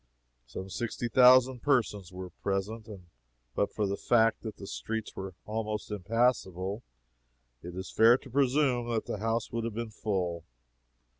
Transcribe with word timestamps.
Some 0.47 0.67
sixty 0.71 1.07
thousand 1.07 1.59
persons 1.61 2.11
were 2.11 2.31
present, 2.41 2.87
and 2.87 3.05
but 3.53 3.71
for 3.71 3.85
the 3.85 3.95
fact 3.95 4.41
that 4.41 4.57
the 4.57 4.65
streets 4.65 5.15
were 5.15 5.35
almost 5.45 5.91
impassable, 5.91 6.81
it 7.61 7.75
is 7.75 7.91
fair 7.91 8.17
to 8.17 8.29
presume 8.31 8.89
that 8.89 9.05
the 9.05 9.19
house 9.19 9.51
would 9.51 9.63
have 9.63 9.75
been 9.75 9.91
full. 9.91 10.43